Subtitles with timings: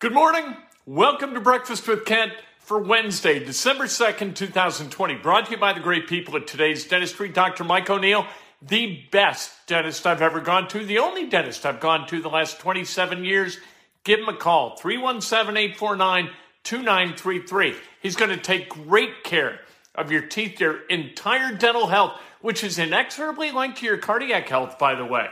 [0.00, 0.56] Good morning.
[0.86, 5.16] Welcome to Breakfast with Kent for Wednesday, December 2nd, 2020.
[5.16, 7.64] Brought to you by the great people at today's dentistry, Dr.
[7.64, 8.24] Mike O'Neill,
[8.62, 12.60] the best dentist I've ever gone to, the only dentist I've gone to the last
[12.60, 13.58] 27 years.
[14.02, 16.30] Give him a call, 317 849
[16.64, 17.74] 2933.
[18.00, 19.60] He's going to take great care
[19.94, 24.78] of your teeth, your entire dental health, which is inexorably linked to your cardiac health,
[24.78, 25.26] by the way.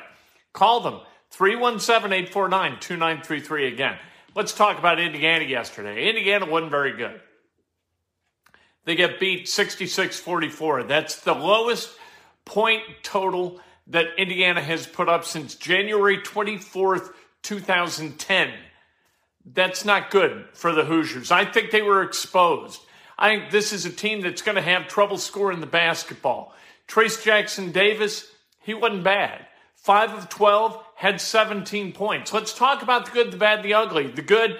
[0.53, 3.97] Call them, 317 849 2933 again.
[4.35, 6.09] Let's talk about Indiana yesterday.
[6.09, 7.21] Indiana wasn't very good.
[8.85, 10.85] They get beat 66 44.
[10.85, 11.91] That's the lowest
[12.45, 18.53] point total that Indiana has put up since January 24th, 2010.
[19.45, 21.31] That's not good for the Hoosiers.
[21.31, 22.81] I think they were exposed.
[23.19, 26.55] I think this is a team that's going to have trouble scoring the basketball.
[26.87, 28.31] Trayce Jackson Davis,
[28.61, 29.47] he wasn't bad.
[29.77, 32.33] 5 of 12, had 17 points.
[32.33, 34.09] Let's talk about the good, the bad, the ugly.
[34.09, 34.59] The good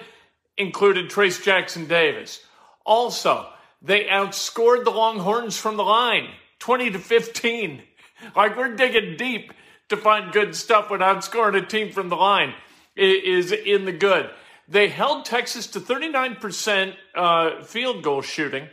[0.57, 2.39] included Trayce Jackson Davis.
[2.85, 3.49] Also,
[3.81, 6.29] they outscored the Longhorns from the line
[6.59, 7.83] 20 to 15.
[8.35, 9.53] Like we're digging deep
[9.87, 12.53] to find good stuff when outscoring a team from the line
[12.97, 14.29] is in the good.
[14.67, 18.67] They held Texas to 39% uh, field goal shooting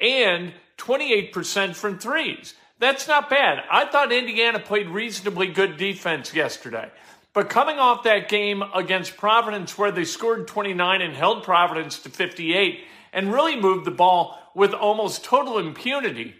[0.00, 2.54] and 28% from threes.
[2.78, 3.64] That's not bad.
[3.70, 6.90] I thought Indiana played reasonably good defense yesterday.
[7.32, 12.08] But coming off that game against Providence, where they scored 29 and held Providence to
[12.08, 16.34] 58 and really moved the ball with almost total impunity,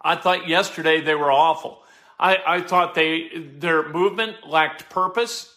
[0.00, 1.82] I thought yesterday they were awful.
[2.18, 5.54] I, I thought they their movement lacked purpose.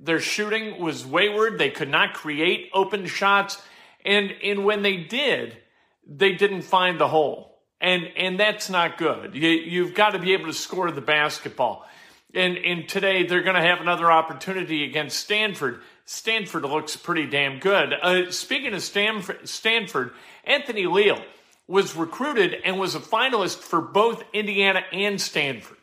[0.00, 1.58] Their shooting was wayward.
[1.58, 3.60] They could not create open shots.
[4.04, 5.58] And, and when they did,
[6.06, 7.47] they didn't find the hole.
[7.80, 9.34] And, and that's not good.
[9.34, 11.86] You, you've got to be able to score the basketball.
[12.34, 15.80] And, and today they're going to have another opportunity against Stanford.
[16.04, 17.92] Stanford looks pretty damn good.
[17.94, 20.12] Uh, speaking of Stanford, Stanford,
[20.44, 21.22] Anthony Leal
[21.66, 25.76] was recruited and was a finalist for both Indiana and Stanford.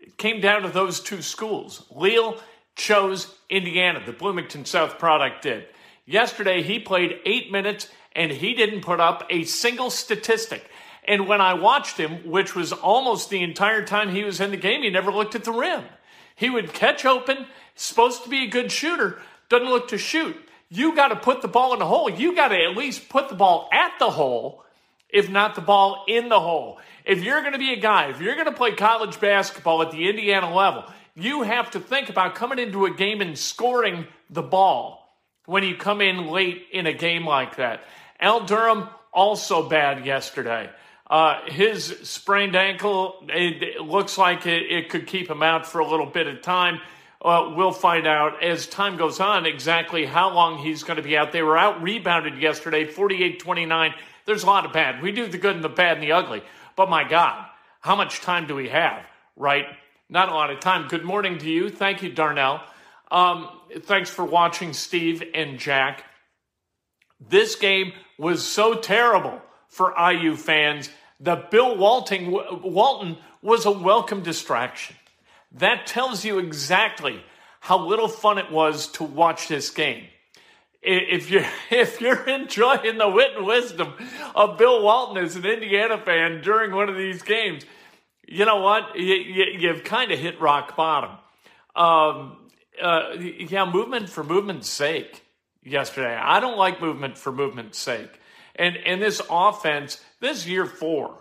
[0.00, 1.86] It came down to those two schools.
[1.94, 2.40] Leal
[2.74, 4.02] chose Indiana.
[4.04, 5.66] The Bloomington South product did.
[6.06, 10.68] Yesterday, he played eight minutes and he didn't put up a single statistic.
[11.04, 14.56] And when I watched him, which was almost the entire time he was in the
[14.56, 15.84] game, he never looked at the rim.
[16.36, 20.36] He would catch open, supposed to be a good shooter, doesn't look to shoot.
[20.68, 22.08] You got to put the ball in the hole.
[22.08, 24.64] You got to at least put the ball at the hole,
[25.08, 26.78] if not the ball in the hole.
[27.04, 29.90] If you're going to be a guy, if you're going to play college basketball at
[29.90, 34.42] the Indiana level, you have to think about coming into a game and scoring the
[34.42, 37.82] ball when you come in late in a game like that.
[38.18, 40.70] Al Durham, also bad yesterday.
[41.12, 45.80] Uh, his sprained ankle, it, it looks like it, it, could keep him out for
[45.80, 46.80] a little bit of time.
[47.20, 51.14] Uh, we'll find out as time goes on exactly how long he's going to be
[51.14, 51.30] out.
[51.30, 53.92] They were out rebounded yesterday, 48 29.
[54.24, 55.02] There's a lot of bad.
[55.02, 56.42] We do the good and the bad and the ugly.
[56.76, 57.44] But my God,
[57.82, 59.04] how much time do we have,
[59.36, 59.66] right?
[60.08, 60.88] Not a lot of time.
[60.88, 61.68] Good morning to you.
[61.68, 62.62] Thank you, Darnell.
[63.10, 63.50] Um,
[63.80, 66.04] thanks for watching, Steve and Jack.
[67.20, 70.88] This game was so terrible for IU fans
[71.22, 74.96] that Bill Walton, Walton was a welcome distraction.
[75.52, 77.22] That tells you exactly
[77.60, 80.06] how little fun it was to watch this game.
[80.82, 83.94] if you're if you're enjoying the wit and wisdom
[84.34, 87.64] of Bill Walton as an Indiana fan during one of these games,
[88.26, 88.98] you know what?
[88.98, 91.10] You, have kind of hit rock bottom.
[91.76, 92.36] Um,
[92.80, 95.22] uh, yeah, movement for movement's sake.
[95.62, 98.10] Yesterday, I don't like movement for movement's sake.
[98.56, 101.18] And and this offense, this year four,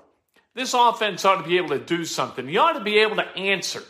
[0.54, 2.50] this offense ought to be able to do something.
[2.50, 3.83] You ought to be able to answer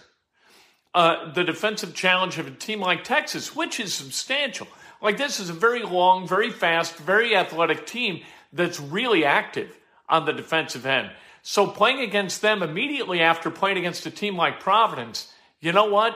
[0.93, 4.67] uh, the defensive challenge of a team like Texas, which is substantial.
[5.01, 8.21] Like this is a very long, very fast, very athletic team
[8.53, 9.75] that's really active
[10.07, 11.09] on the defensive end.
[11.41, 16.15] So playing against them immediately after playing against a team like Providence, you know what?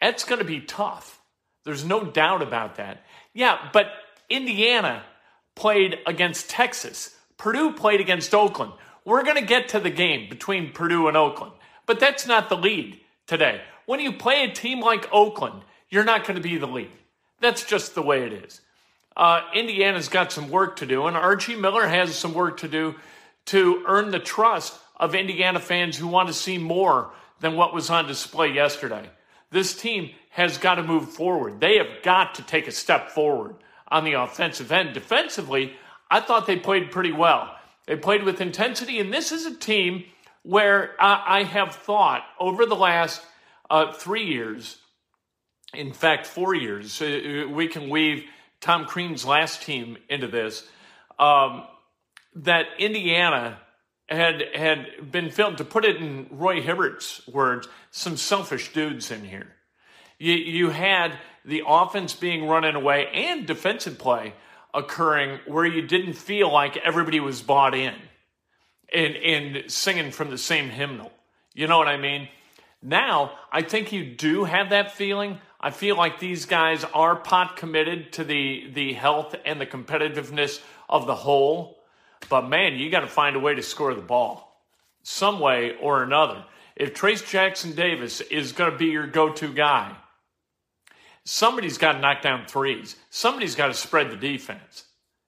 [0.00, 1.20] It's going to be tough.
[1.64, 3.04] There's no doubt about that.
[3.32, 3.86] Yeah, but
[4.28, 5.04] Indiana
[5.54, 7.16] played against Texas.
[7.36, 8.72] Purdue played against Oakland.
[9.04, 11.52] We're going to get to the game between Purdue and Oakland,
[11.86, 13.60] but that's not the lead today.
[13.86, 16.90] When you play a team like Oakland, you're not going to be the lead.
[17.40, 18.60] That's just the way it is.
[19.16, 22.94] Uh, Indiana's got some work to do, and Archie Miller has some work to do
[23.46, 27.90] to earn the trust of Indiana fans who want to see more than what was
[27.90, 29.10] on display yesterday.
[29.50, 31.60] This team has got to move forward.
[31.60, 33.56] They have got to take a step forward
[33.92, 34.92] on the offensive end.
[34.94, 35.74] Defensively,
[36.10, 37.54] I thought they played pretty well.
[37.86, 40.04] They played with intensity, and this is a team
[40.42, 43.22] where I, I have thought over the last
[43.70, 44.78] uh, three years
[45.74, 47.00] in fact, four years.
[47.00, 48.24] Uh, we can weave
[48.60, 50.68] Tom Crean's last team into this.
[51.18, 51.64] Um,
[52.34, 53.58] that Indiana
[54.08, 59.24] had had been filmed to put it in Roy Hibbert's words, some selfish dudes in
[59.24, 59.54] here.
[60.18, 64.34] You you had the offense being run in a way and defensive play
[64.74, 67.94] occurring where you didn't feel like everybody was bought in
[68.92, 71.12] and and singing from the same hymnal.
[71.54, 72.28] You know what I mean?
[72.82, 75.38] Now, I think you do have that feeling.
[75.60, 80.60] I feel like these guys are pot committed to the, the health and the competitiveness
[80.88, 81.78] of the whole.
[82.28, 84.60] But man, you got to find a way to score the ball
[85.04, 86.44] some way or another.
[86.74, 89.94] If Trayce Jackson Davis is going to be your go to guy,
[91.24, 92.96] somebody's got to knock down threes.
[93.10, 94.84] Somebody's got to spread the defense.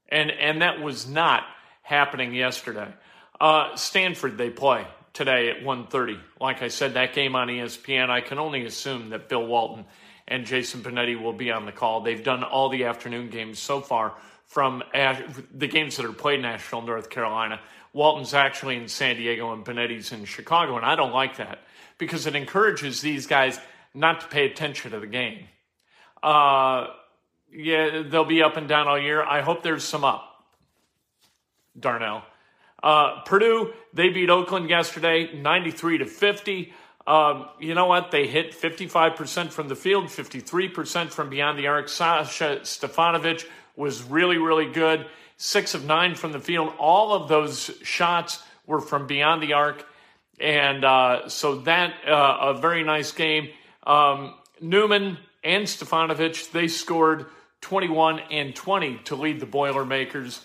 [0.08, 1.44] And, and that was not
[1.82, 2.93] happening yesterday.
[3.41, 6.20] Uh, Stanford, they play today at 1.30.
[6.41, 9.85] Like I said, that game on ESPN, I can only assume that Bill Walton
[10.26, 12.00] and Jason Benetti will be on the call.
[12.00, 14.14] They've done all the afternoon games so far
[14.46, 17.61] from the games that are played in Asheville, North Carolina.
[17.93, 21.61] Walton's actually in San Diego and Benetti's in Chicago, and I don't like that
[21.99, 23.58] because it encourages these guys
[23.94, 25.46] not to pay attention to the game.
[26.24, 26.86] Uh,
[27.52, 29.22] yeah, they'll be up and down all year.
[29.22, 30.24] I hope there's some up.
[31.78, 32.22] Darnell.
[32.82, 36.72] Uh, Purdue, they beat Oakland yesterday, 93 to 50.
[37.06, 38.10] Um, you know what?
[38.10, 41.90] They hit 55% from the field, 53% from beyond the arc.
[41.90, 43.44] Sasha Stefanovic
[43.76, 45.06] was really, really good.
[45.36, 46.72] Six of nine from the field.
[46.78, 49.84] All of those shots were from beyond the arc.
[50.40, 53.50] And uh, so that, uh, a very nice game.
[53.86, 57.26] Um, Newman and Stefanovic, they scored
[57.61, 60.41] 21 and 20 to lead the Boilermakers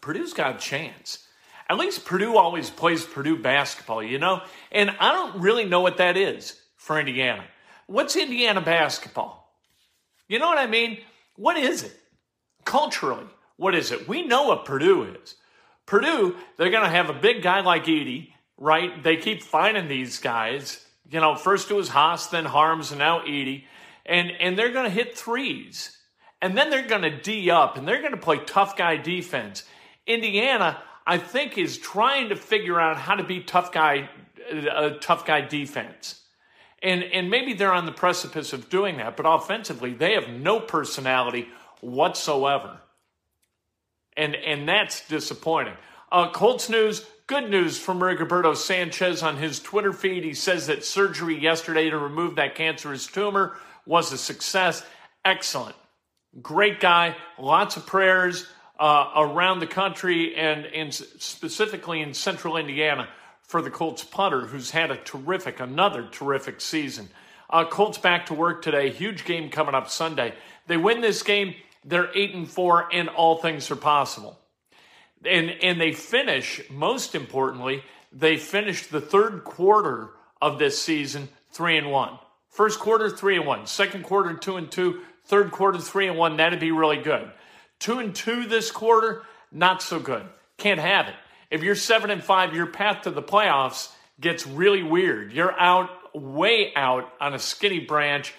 [0.00, 1.26] Purdue's got a chance.
[1.68, 4.42] At least Purdue always plays Purdue basketball, you know?
[4.72, 7.44] And I don't really know what that is for Indiana.
[7.86, 9.52] What's Indiana basketball?
[10.26, 10.98] You know what I mean?
[11.36, 11.94] What is it?
[12.64, 13.26] Culturally,
[13.56, 14.08] what is it?
[14.08, 15.34] We know what Purdue is.
[15.86, 19.02] Purdue, they're going to have a big guy like Edey, right?
[19.02, 20.84] They keep finding these guys.
[21.10, 23.64] You know, first it was Haas, then Haarms, and now Edey.
[24.08, 25.96] And, and they're going to hit threes.
[26.40, 29.64] And then they're going to D up and they're going to play tough guy defense.
[30.06, 34.08] Indiana, I think, is trying to figure out how to be tough guy,
[34.50, 36.22] a tough guy defense.
[36.82, 40.60] And, and maybe they're on the precipice of doing that, but offensively, they have no
[40.60, 41.48] personality
[41.80, 42.78] whatsoever.
[44.16, 45.74] And, and that's disappointing.
[46.10, 50.24] Uh, Colts news, good news from Rigoberto Sanchez on his Twitter feed.
[50.24, 53.56] He says that surgery yesterday to remove that cancerous tumor
[53.88, 54.84] was a success.
[55.24, 55.74] Excellent.
[56.40, 57.16] Great guy.
[57.38, 58.46] Lots of prayers
[58.78, 63.08] uh, around the country and, and specifically in central Indiana
[63.42, 67.08] for the Colts punter, who's had a terrific, another terrific season.
[67.50, 68.90] Uh, Colts back to work today.
[68.90, 70.34] Huge game coming up Sunday.
[70.66, 74.38] They win this game, they're eight and four, and all things are possible.
[75.24, 76.60] And and they finish.
[76.70, 82.18] Most importantly, they finished the third quarter of this season three and one.
[82.50, 83.66] First quarter three and one.
[83.66, 85.00] Second quarter two and two.
[85.24, 86.36] Third quarter three and one.
[86.38, 87.30] That'd be really good.
[87.78, 90.24] Two and two this quarter, not so good.
[90.56, 91.14] Can't have it.
[91.50, 93.90] If you're seven and five, your path to the playoffs
[94.20, 95.32] gets really weird.
[95.32, 98.34] You're out, way out on a skinny branch.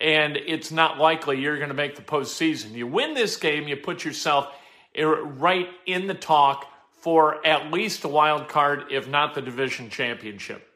[0.00, 2.72] and it's not likely you're going to make the postseason.
[2.72, 4.48] You win this game, you put yourself
[4.96, 6.66] right in the talk
[7.00, 10.68] for at least a wild card, if not the division championship.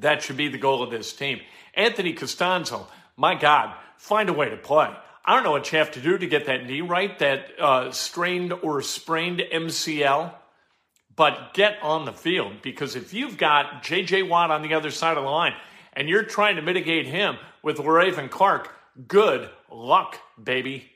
[0.00, 1.40] That should be the goal of this team.
[1.74, 2.86] Anthony Castonzo,
[3.16, 4.94] my God, find a way to play.
[5.24, 7.90] I don't know what you have to do to get that knee right, that uh,
[7.92, 10.34] strained or sprained MCL,
[11.16, 14.24] but get on the field because if you've got J.J.
[14.24, 15.54] Watt on the other side of the line
[15.94, 18.74] and you're trying to mitigate him with Le'Raven Clark,
[19.08, 20.90] good luck, baby.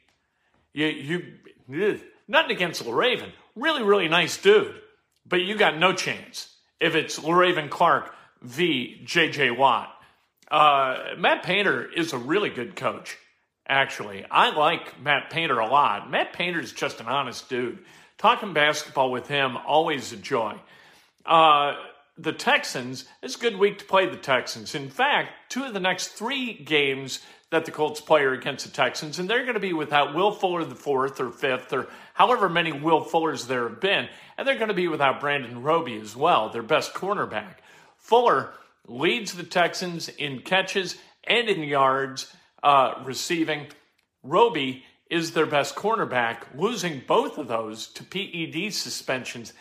[0.74, 0.86] You,
[1.68, 4.74] you, nothing against Le'Raven, really, really nice dude,
[5.26, 9.02] but you got no chance if it's Le'Raven Clark v.
[9.04, 9.52] J.J.
[9.52, 9.90] Watt.
[10.50, 13.16] Uh, Matt Painter is a really good coach,
[13.68, 14.24] actually.
[14.30, 16.10] I like Matt Painter a lot.
[16.10, 17.78] Matt Painter is just an honest dude.
[18.16, 20.58] Talking basketball with him, always a joy.
[21.24, 21.74] Uh,
[22.16, 24.74] the Texans, it's a good week to play the Texans.
[24.74, 28.72] In fact, two of the next three games that the Colts play are against the
[28.72, 32.48] Texans, and they're going to be without Will Fuller the fourth or fifth or however
[32.48, 36.14] many Will Fullers there have been, and they're going to be without Brandon Roby as
[36.14, 37.54] well, their best cornerback.
[37.98, 38.52] Fuller
[38.86, 43.66] leads the Texans in catches and in yards uh, receiving.
[44.22, 49.52] Roby is their best cornerback, losing both of those to PED suspensions.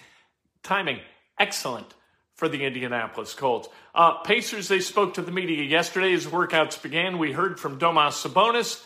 [0.64, 1.00] Timing
[1.40, 1.94] excellent
[2.36, 3.68] for the Indianapolis Colts.
[3.96, 7.18] Uh, Pacers, they spoke to the media yesterday as workouts began.
[7.18, 8.84] We heard from Domas Sabonis.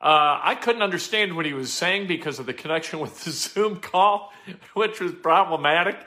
[0.00, 3.76] Uh, I couldn't understand what he was saying because of the connection with the Zoom
[3.76, 4.32] call,
[4.74, 5.98] which was problematic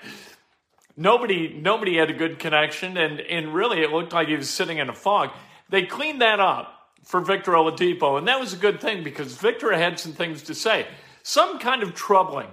[0.97, 4.77] nobody nobody had a good connection, and and really it looked like he was sitting
[4.77, 5.31] in a fog.
[5.69, 9.71] They cleaned that up for Victor Oladipo, and that was a good thing because Victor
[9.73, 10.87] had some things to say,
[11.23, 12.49] some kind of troubling.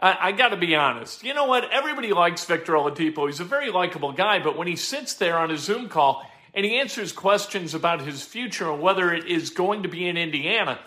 [0.00, 1.22] I, I got to be honest.
[1.22, 1.70] You know what?
[1.70, 3.26] Everybody likes Victor Oladipo.
[3.26, 6.64] He's a very likable guy, but when he sits there on a Zoom call and
[6.64, 10.78] he answers questions about his future and whether it is going to be in Indiana,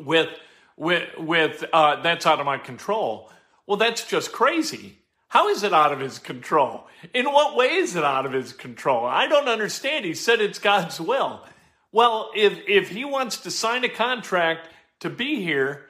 [0.00, 0.28] with
[0.76, 3.30] with with uh, that's out of my control.
[3.66, 4.98] Well, that's just crazy.
[5.32, 6.86] How is it out of his control?
[7.14, 9.06] In what way is it out of his control?
[9.06, 10.04] I don't understand.
[10.04, 11.42] He said it's God's will.
[11.90, 14.68] Well, if if he wants to sign a contract
[15.00, 15.86] to be here,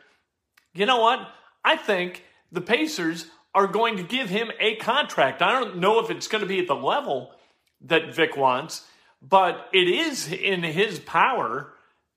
[0.75, 1.27] you know what?
[1.65, 5.43] I think the Pacers are going to give him a contract.
[5.43, 7.33] I don't know if it's going to be at the level
[7.81, 8.87] that Vic wants,
[9.21, 11.73] but it is in his power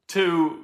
[0.10, 0.64] to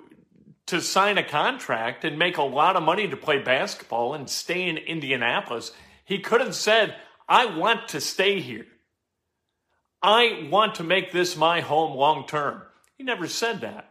[0.68, 4.70] to sign a contract and make a lot of money to play basketball and stay
[4.70, 5.72] in Indianapolis
[6.06, 6.96] he could have said,
[7.28, 8.66] I want to stay here.
[10.02, 12.64] I want to make this my home long term.
[12.98, 13.90] He never said that.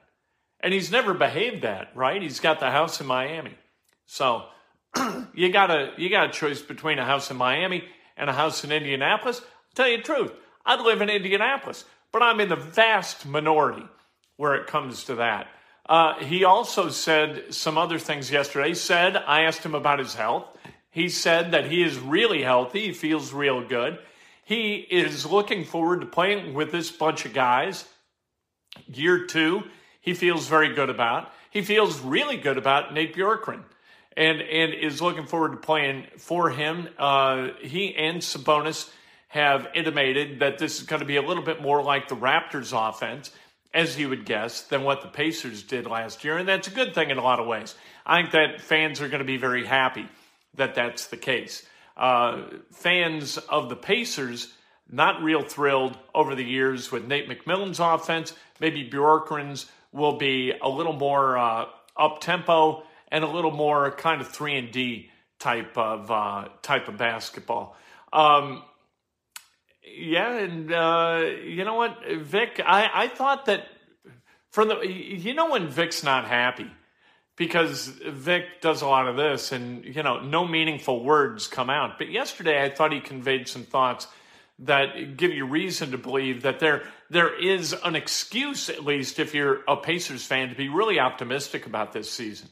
[0.60, 2.20] And he's never behaved that, right?
[2.20, 3.56] He's got the house in Miami.
[4.06, 4.44] So
[5.34, 7.84] you got a you got a choice between a house in Miami
[8.16, 9.40] and a house in Indianapolis.
[9.40, 10.32] I'll tell you the truth.
[10.66, 13.86] I'd live in Indianapolis, but I'm in the vast minority
[14.36, 15.48] where it comes to that.
[15.88, 18.68] Uh, he also said some other things yesterday.
[18.68, 20.44] He said, I asked him about his health.
[20.90, 22.86] He said that he is really healthy.
[22.86, 23.98] He feels real good.
[24.44, 27.84] He is looking forward to playing with this bunch of guys.
[28.86, 29.62] Year two,
[30.00, 31.32] he feels very good about.
[31.50, 33.62] He feels really good about Nate Bjorkgren
[34.16, 36.88] and, and is looking forward to playing for him.
[36.98, 38.90] Uh, he and Sabonis
[39.28, 42.72] have intimated that this is going to be a little bit more like the Raptors
[42.72, 43.30] offense,
[43.72, 46.36] as you would guess, than what the Pacers did last year.
[46.36, 47.76] And that's a good thing in a lot of ways.
[48.04, 50.08] I think that fans are going to be very happy
[50.54, 51.64] that that's the case.
[51.96, 52.42] Uh,
[52.72, 54.52] fans of the Pacers
[54.90, 58.32] not real thrilled over the years with Nate McMillan's offense.
[58.58, 61.66] Maybe Bjorkgren's will be a little more uh,
[61.96, 66.88] up tempo and a little more kind of three and D type of uh, type
[66.88, 67.76] of basketball.
[68.12, 68.62] Um,
[69.82, 72.60] yeah, and uh, you know what, Vic?
[72.64, 73.66] I, I thought that
[74.50, 76.70] from the you know when Vic's not happy
[77.40, 81.96] because Vic does a lot of this and, you know, no meaningful words come out.
[81.96, 84.08] But yesterday I thought he conveyed some thoughts
[84.58, 89.34] that give you reason to believe that there there is an excuse, at least if
[89.34, 92.50] you're a Pacers fan, to be really optimistic about this season.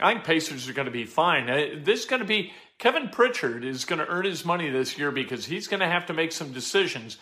[0.00, 1.50] I think Pacers are going to be fine.
[1.50, 4.96] Uh, this is going to be Kevin Pritchard is going to earn his money this
[4.96, 7.18] year because he's going to have to make some decisions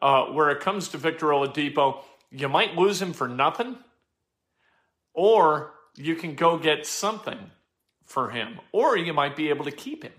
[0.00, 1.98] uh, where it comes to Victor Oladipo.
[2.30, 3.76] You might lose him for nothing,
[5.12, 7.50] or you can go get something
[8.04, 10.12] for him, or you might be able to keep him.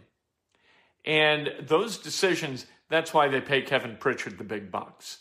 [1.05, 5.19] And those decisions, that's why they pay Kevin Pritchard the big bucks.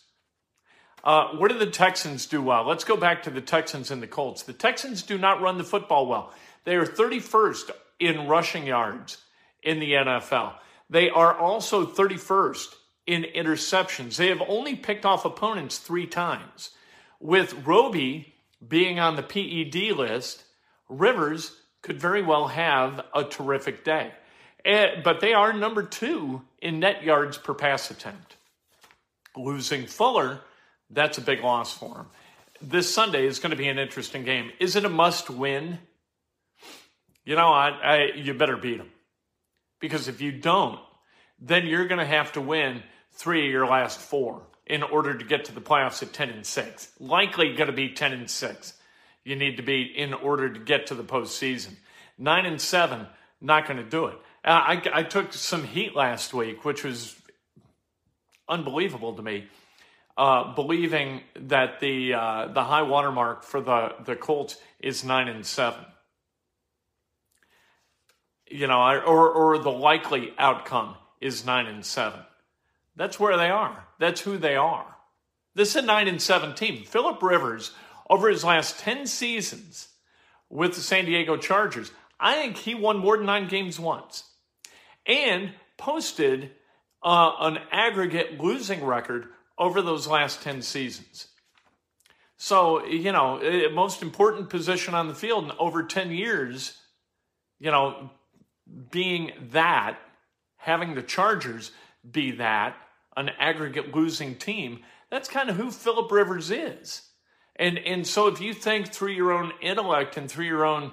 [1.03, 2.67] Uh, what do the Texans do well?
[2.67, 4.43] Let's go back to the Texans and the Colts.
[4.43, 6.33] The Texans do not run the football well.
[6.65, 7.71] They are 31st
[8.01, 9.19] in rushing yards
[9.63, 10.55] in the NFL.
[10.89, 12.75] They are also 31st
[13.07, 14.17] in interceptions.
[14.17, 16.71] They have only picked off opponents three times.
[17.21, 18.35] with Roby
[18.67, 20.44] being on the PED list,
[20.89, 24.13] Rivers could very well have a terrific day.
[24.65, 28.37] Eh, but they are number two in net yards per pass attempt.
[29.37, 30.41] Losing Fuller,
[30.91, 32.07] that's a big loss for him.
[32.63, 34.51] This Sunday is going to be an interesting game.
[34.59, 35.79] Is it a must win?
[37.25, 38.91] You know, I, I, you better beat them.
[39.81, 40.79] Because if you don't,
[41.39, 45.25] then you're going to have to win three of your last four in order to
[45.25, 46.93] get to the playoffs at 10 and 6.
[47.01, 48.73] Likely going to be 10 and 6.
[49.25, 51.77] You need to be in order to get to the postseason.
[52.19, 53.07] 9 and 7,
[53.41, 54.19] not going to do it.
[54.45, 57.17] Uh, I, I took some heat last week, which was
[58.49, 59.47] unbelievable to me,
[60.17, 65.45] uh, believing that the uh, the high watermark for the, the Colts is 9 and
[65.45, 65.85] 7.
[68.51, 72.21] You know, or, or the likely outcome is 9 and 7.
[72.95, 73.85] That's where they are.
[73.99, 74.87] That's who they are.
[75.55, 76.85] This is a 9 and 7 team.
[76.85, 77.73] Philip Rivers,
[78.09, 79.89] over his last 10 seasons
[80.51, 84.25] with the San Diego Chargers, I think he won more than nine games once
[85.07, 86.51] and posted
[87.03, 89.27] uh, an aggregate losing record
[89.59, 91.29] over those last 10 seasons.
[92.37, 93.41] So, you know,
[93.73, 96.77] most important position on the field in over 10 years,
[97.61, 98.11] you know,
[98.91, 99.99] being that,
[100.57, 101.71] having the Chargers
[102.09, 102.77] be that,
[103.17, 104.81] an aggregate losing team,
[105.11, 107.03] that's kind of who Philip Rivers is.
[107.57, 110.93] And and so if you think through your own intellect and through your own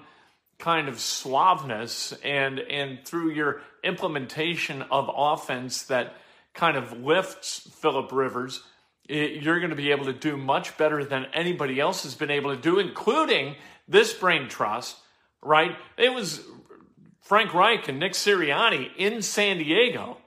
[0.59, 6.15] kind of suaveness and and through your implementation of offense that
[6.53, 8.61] kind of lifts Philip Rivers,
[9.07, 12.31] it, you're going to be able to do much better than anybody else has been
[12.31, 13.55] able to do, including
[13.87, 14.97] this brain trust,
[15.41, 15.75] right?
[15.97, 16.41] It was
[17.21, 20.17] Frank Reich and Nick Sirianni in San Diego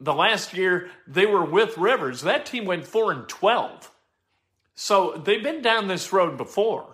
[0.00, 3.90] the last year they were with Rivers, that team went 4 and 12.
[4.82, 6.86] So they've been down this road before.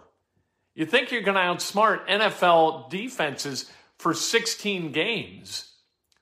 [0.74, 5.70] You think you're going to outsmart NFL defenses for 16 games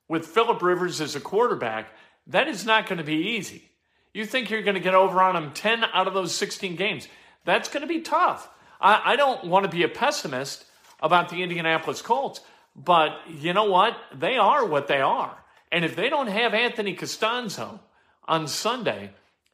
[0.06, 1.88] with Philip Rivers as a quarterback?
[2.26, 3.70] That is not going to be easy.
[4.12, 7.08] You think you're going to get over on them 10 out of those 16 games?
[7.46, 8.46] That's going to be tough.
[8.78, 10.66] I, I don't want to be a pessimist
[11.00, 12.42] about the Indianapolis Colts,
[12.76, 13.96] but you know what?
[14.14, 15.42] They are what they are.
[15.72, 17.80] And if they don't have Anthony Castonzo
[18.28, 19.12] on Sunday,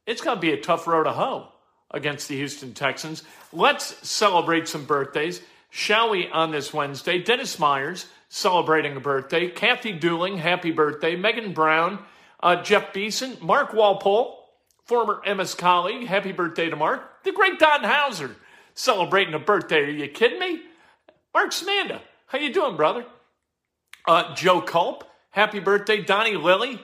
[0.09, 1.53] it's going to be a tough road to hoe
[1.91, 3.23] against the Houston Texans.
[3.53, 7.23] Let's celebrate some birthdays, shall we, on this Wednesday?
[7.23, 9.49] Dennis Myers celebrating a birthday.
[9.49, 11.17] Kathy Dooling, happy birthday.
[11.17, 11.99] Megan Brown,
[12.43, 14.39] uh, Jeff Beeson, Mark Walpole,
[14.85, 17.25] former MS colleague, happy birthday to Mark.
[17.25, 18.37] The great Don Hauser
[18.75, 19.81] celebrating a birthday.
[19.81, 20.63] Are you kidding me?
[21.35, 23.05] Mark Smanda, how you doing, brother?
[24.07, 26.81] Uh, Joe Culp, Happy birthday, Donnie Lilly,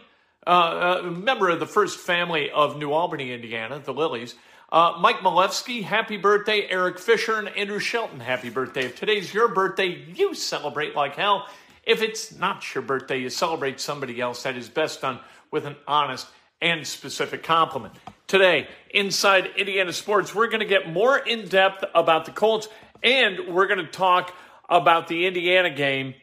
[0.47, 4.37] uh, a member of the first family of New Albany, Indiana, the Lillies.
[4.71, 6.67] Uh, Mike Malevsky, happy birthday.
[6.69, 8.87] Eric Fisher and Andrew Shelton, happy birthday.
[8.87, 11.47] If today's your birthday, you celebrate like hell.
[11.85, 14.43] If it's not your birthday, you celebrate somebody else.
[14.43, 15.21] That is best done
[15.53, 16.27] with an honest
[16.61, 17.95] and specific compliment.
[18.27, 22.69] Today, inside Indiana Sports, we're going to get more in depth about the Colts
[23.05, 24.35] and we're going to talk
[24.69, 26.15] about the Indiana game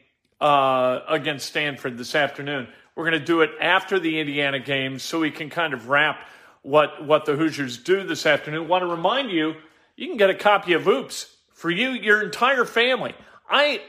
[0.42, 2.68] uh, against Stanford this afternoon.
[2.94, 6.18] We're going to do it after the Indiana game so we can kind of wrap
[6.64, 8.66] what, what the Hoosiers do this afternoon.
[8.66, 9.54] Want to remind you,
[9.96, 13.14] you can get a copy of Oops for you, your entire family.
[13.48, 13.82] I,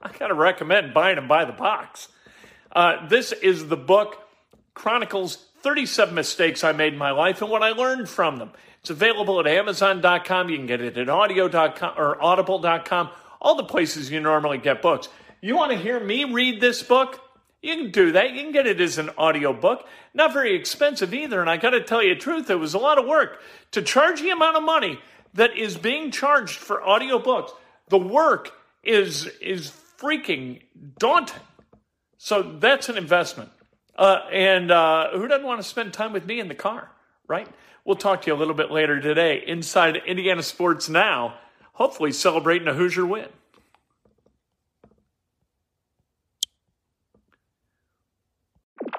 [0.00, 2.08] I got to recommend buying them by the box.
[2.70, 4.18] Uh, this is the book,
[4.74, 8.50] chronicles 37 mistakes I made in my life and what I learned from them.
[8.80, 10.50] It's available at Amazon.com.
[10.50, 15.08] You can get it at audio.com or audible.com, all the places you normally get books.
[15.40, 17.20] You want to hear me read this book?
[17.62, 18.32] You can do that.
[18.32, 19.86] You can get it as an audio book.
[20.14, 21.40] Not very expensive either.
[21.40, 23.40] And I got to tell you the truth, it was a lot of work
[23.72, 25.00] to charge the amount of money
[25.34, 27.52] that is being charged for audio books.
[27.88, 30.62] The work is is freaking
[30.98, 31.40] daunting.
[32.18, 33.50] So that's an investment.
[33.96, 36.90] Uh, and uh, who doesn't want to spend time with me in the car,
[37.28, 37.48] right?
[37.84, 41.38] We'll talk to you a little bit later today inside Indiana Sports Now,
[41.72, 43.28] hopefully celebrating a Hoosier win.